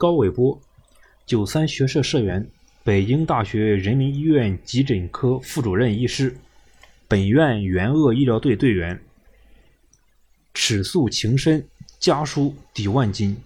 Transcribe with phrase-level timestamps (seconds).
[0.00, 0.58] 高伟波，
[1.26, 2.48] 九三学社社员，
[2.82, 6.34] 北京大学人民医院急诊科副主任医师，
[7.06, 8.98] 本院援鄂医疗队队员。
[10.54, 11.62] 尺素情深，
[11.98, 13.36] 家书抵万金。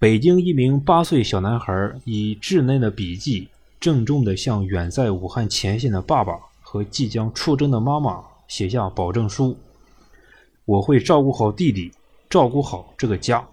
[0.00, 3.46] 北京一名八岁小男孩以稚嫩的笔迹，
[3.78, 9.56] 郑重地向远在武汉前线的爸爸和即将出征的妈妈写下保证书
[10.66, 11.92] ：“我会照顾好弟弟，
[12.28, 13.46] 照顾好这个家。”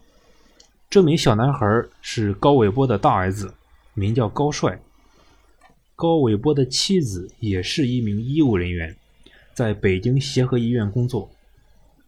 [0.94, 1.66] 这名小男孩
[2.04, 3.52] 是高伟波的大儿子，
[3.96, 4.80] 名叫高帅。
[5.96, 8.96] 高伟波的妻子也是一名医务人员，
[9.56, 11.32] 在北京协和医院工作。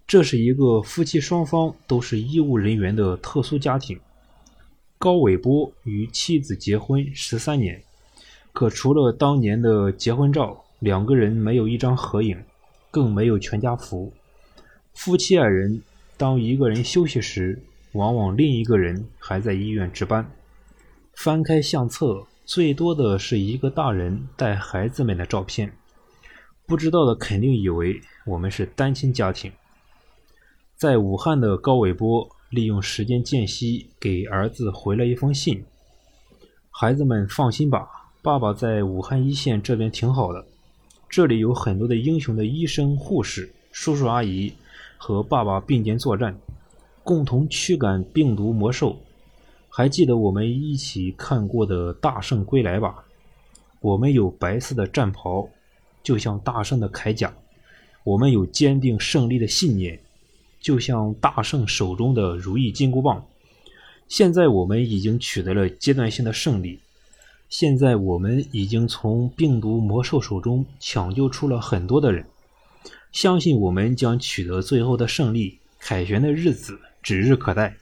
[0.05, 4.00] 这是一个夫妻双方都是医务人员的特殊家庭。
[4.99, 7.82] 高伟波与妻子结婚十三年，
[8.54, 12.38] 可除了当年的结婚照，两个人没有一张合影，
[12.91, 14.13] 更没有全家福。
[14.94, 15.82] 夫妻二人
[16.18, 17.60] 当一个人休息时，
[17.95, 20.30] 往往另一个人还在医院值班。
[21.13, 25.71] 翻开相册，最多的是一个大人带孩子们的照片。
[26.65, 29.49] 不知道的肯定以为我们是单亲家庭。
[30.76, 35.63] 在武汉的高伟波利用时间间隙给儿子回了一封信
[36.70, 37.87] ：“孩子们放心吧，
[38.21, 40.46] 爸爸在武汉一线这边挺好的，
[41.07, 44.52] 这里有很多的英雄的医生、护士、叔叔阿姨
[44.98, 46.37] 和爸爸并肩作战，
[47.06, 48.98] 共同驱赶病毒魔兽。
[49.70, 53.06] 还记得我们一起看过的《大圣归来》吧？
[53.80, 55.48] 我们有白色的战袍，
[56.02, 57.30] 就像大圣的铠甲；
[58.04, 60.00] 我们有坚定胜利的信念。”
[60.60, 63.24] 就像大圣手中的如意金箍棒，
[64.08, 66.80] 现在我们已经取得了阶段性的胜利。
[67.50, 72.26] 现在我们已经从病毒魔兽手中抢救出了很多的人，
[73.12, 75.59] 相信我们将取得最后的胜利。
[75.78, 77.78] 凯旋的日子指日可待。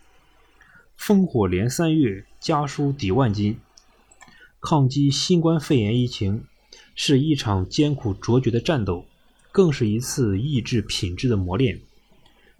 [0.99, 3.57] 烽火连三月，家书抵万金。
[4.59, 6.43] 抗击新冠肺炎疫情
[6.93, 9.05] 是一场艰苦卓绝的战斗，
[9.49, 11.79] 更是一次意志品质的磨练。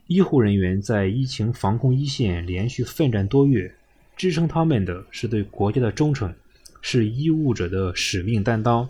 [0.07, 3.75] 医护人员在疫情防控一线连续奋战多月，
[4.15, 6.33] 支撑他们的是对国家的忠诚，
[6.81, 8.87] 是医务者的使命担当，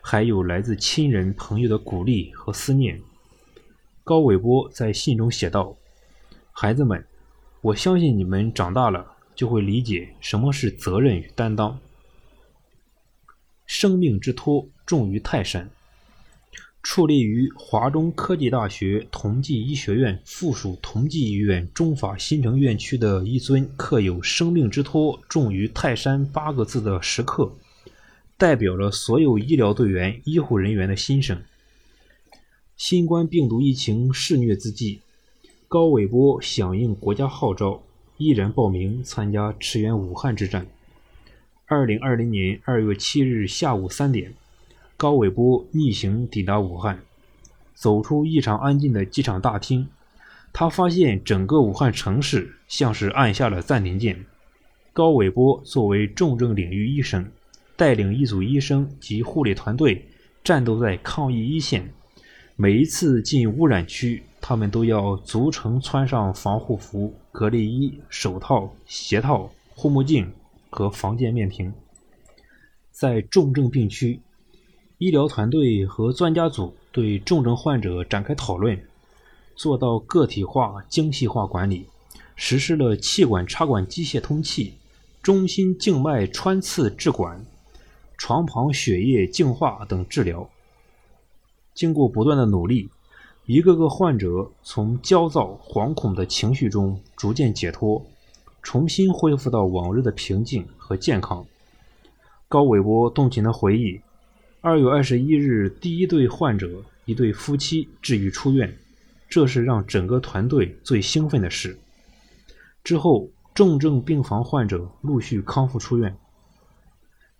[0.00, 3.00] 还有来自亲人朋友的鼓励和思念。
[4.04, 5.76] 高伟波在信中写道
[6.52, 7.04] ：“孩子们，
[7.60, 11.78] 我相信你们长大了就会理解什么是责任与担当。
[13.66, 15.68] 生命之托重于泰山。”
[16.88, 27.52] 矗立于华中科技大学同济医学院附属同济医院中法新城院区的一尊刻有“生命之托重于泰山”八个字的石刻，
[28.36, 31.42] 代表了所有医疗队员、医护人员的心声。
[32.76, 35.00] 新冠病毒疫情肆虐之际，
[35.68, 37.82] 高伟波响应国家号召，
[38.18, 40.64] 毅然报名参加驰援武汉之战。
[41.66, 44.32] 二零二零年二月七日下午三点。
[44.96, 47.00] 高伟波逆行抵达武汉，
[47.74, 49.88] 走出异常安静的机场大厅，
[50.52, 54.24] 他发现整个武汉城市像是按下了暂停键。
[54.92, 57.28] 高伟波作为重症领域医生，
[57.74, 60.06] 带领一组医生及护理团队
[60.44, 61.92] 战斗在抗疫一线。
[62.58, 70.32] 每一次进污染区，他们都要逐层穿上防护服、隔离衣、手套、鞋套、护目镜
[70.70, 71.70] 和防溅面屏。
[72.90, 74.20] 在重症病区。
[74.96, 78.80] 医疗团队和专家组对重症患者展开讨论，
[79.54, 81.84] 做到个体化、精细化管理，
[82.36, 84.72] 实施了气管插管机械通气、
[85.20, 87.44] 中心静脉穿刺置管、
[88.16, 90.48] 床旁血液净化等治疗。
[91.76, 92.88] 经过不断的努力，
[93.44, 98.04] 一个个患者从焦躁、惶恐的情绪中逐渐解脱，
[98.62, 101.44] 重新恢复到往日的平静和健康。
[102.48, 104.00] 高伟波动情地回忆。
[104.62, 108.74] 二月二十一日，第一对患者，一对夫妻治愈出院，
[109.28, 111.78] 这是让整个团队最兴奋的事。
[112.82, 116.16] 之后，重症病房患者陆续康复出院。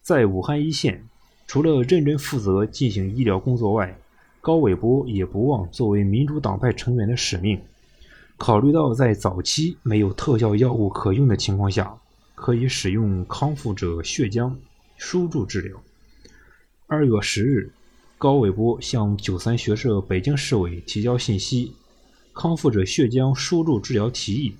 [0.02, 1.02] 在武汉一线，
[1.46, 3.98] 除了认真负责进行医疗工作外，
[4.46, 7.60] 高伟波也不忘作为民主党派成员的使命。
[8.36, 11.92] 考虑到在早期没有特效药物可用的情况下，
[12.36, 14.54] 可以使用康复者血浆
[14.96, 15.76] 输注治疗。
[16.86, 17.72] 二月十日，
[18.18, 21.72] 高伟波向九三学社北京市委提交信息，
[22.32, 24.54] 康复者血浆输入治疗提议。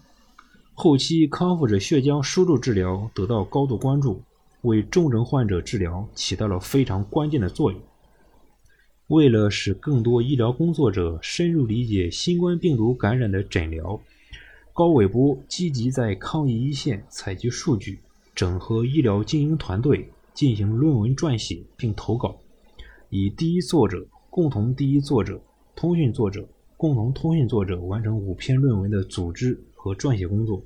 [0.75, 4.21] 后期康复者血浆输入治疗得到高度关注，
[4.63, 7.81] 为重症患者治疗起到了非常关键的作用。
[9.09, 14.01] 为了使更多医疗工作者深入理解新冠病毒感染的诊疗，
[14.73, 18.01] 高伟波积极在抗疫一线采集数据，
[18.35, 22.37] 整合医疗精英团队，进行论文撰写并投稿，
[23.09, 25.41] 以第一作者、共同第一作者、
[25.77, 30.61] 通讯作者、共同通讯作者完成五篇论文的组织和撰写工作。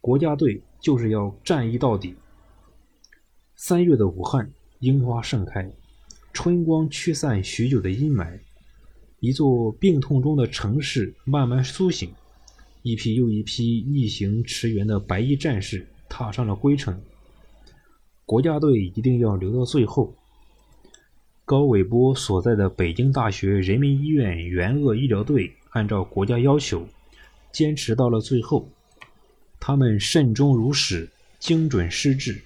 [0.00, 2.14] 国家队就是要战役到底。
[3.56, 5.70] 三月的武汉，樱花盛开，
[6.42, 8.40] 春光驱散许久的阴霾，
[9.18, 12.10] 一座病痛中的城市慢慢苏醒，
[12.80, 16.98] 一批又一批逆行驰援的白衣战士踏上了归程。
[18.24, 20.16] 国家队一定要留到最后。
[21.44, 26.88] 高伟波所在的北京大学人民医院援鄂医疗队，按照国家要求，
[27.52, 28.66] 坚持到了最后。
[29.60, 31.06] 他们慎终如始，
[31.38, 32.40] 精准施治，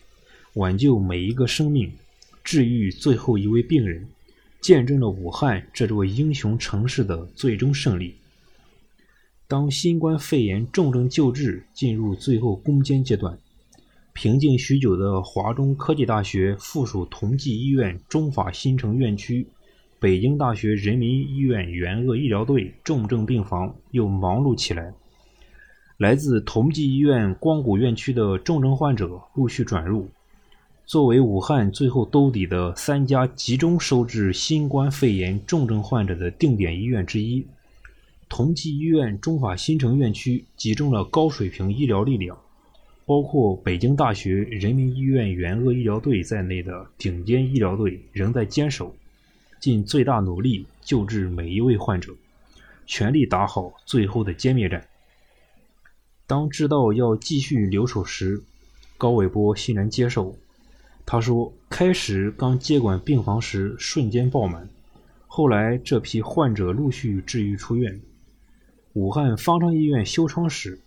[0.55, 1.93] 挽救每一个生命，
[2.45, 4.07] 治愈最后一位病人，
[4.61, 8.15] 见证了武汉这座英雄城市的最终胜利。
[9.49, 13.39] 当新冠肺炎重症救治进入最后攻坚阶段，
[14.13, 19.47] 平静许久的华中科技大学附属同济医院中法新城院区、
[19.99, 24.93] 北京大学人民医院援鄂医疗队重症病房又忙碌起来。
[25.97, 30.09] 来自同济医院光谷院区的重症患者陆续转入。
[30.87, 37.47] 作为武汉最后兜底的三家集中收治新冠肺炎重症患者的定点医院之一，
[38.29, 42.39] 同济医院中法新城院区集中了高水平医疗力量，
[43.07, 48.95] 包括北京大学人民医院援鄂医疗队在内的顶尖医疗队仍在坚守，
[49.59, 52.15] 尽最大努力救治每一位患者，
[52.85, 54.87] 全力打好最后的歼灭战。
[56.27, 58.43] 当知道要继续留守时，
[58.99, 60.37] 高伟波欣然接受。
[61.07, 64.69] 他说：“开始刚接管病房时，瞬间爆满。
[65.27, 68.01] 后来这批患者陆续治愈出院。
[68.95, 70.79] 武汉方舱医院修窗时，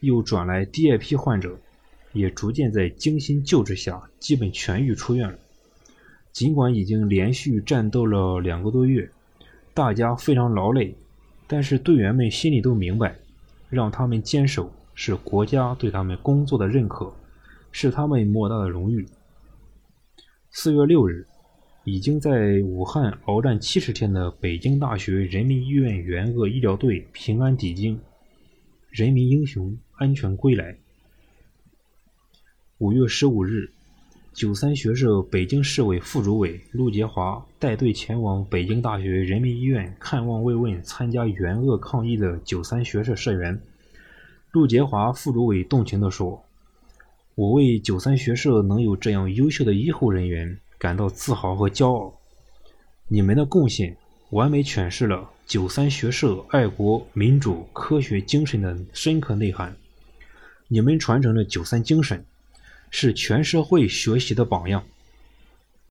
[0.00, 1.58] 又转来第二批患者，
[2.12, 5.38] 也逐渐在精心救治下，基本痊愈出院了。
[6.32, 9.08] 尽管已经连续战斗了两个多月，
[9.74, 10.94] 大家非常劳累，
[11.46, 13.16] 但是队员们心里都明白。”
[13.70, 17.10] 让他们坚守是国家对他们工作的认可，
[17.70, 19.08] 是他们莫大的荣誉。
[20.54, 21.26] 四月六日，
[21.84, 27.98] 已经在武汉鏖战七十天的北京大学人民医院援鄂医疗队平安抵京，
[28.90, 30.76] 人民英雄安全归来。
[32.78, 33.70] 五月十五日。
[34.34, 43.60] 九三学社北京市委副主委陆杰华带队前往北京大学人民医院看望慰问参加援鄂抗疫的九三学社社员。
[44.50, 46.42] 陆杰华副主委动情地说
[47.34, 52.14] ：“我为九三学社能有这样优秀的医护人员感到自豪和骄傲。
[53.08, 53.96] 你们的贡献
[54.30, 59.76] 完美诠释了九三学社爱国、民主、科学精神的深刻内涵。
[60.68, 62.24] 你们传承了九三精神。”
[62.92, 64.84] 是全社会学习的榜样。